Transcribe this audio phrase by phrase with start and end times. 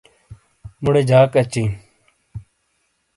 [0.81, 1.71] مُوڑے جاک اچیئں۔